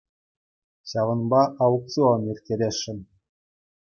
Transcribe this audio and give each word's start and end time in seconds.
Ҫавӑнпа 0.93 1.41
аукцион 1.65 2.21
ирттересшӗн. 2.35 2.99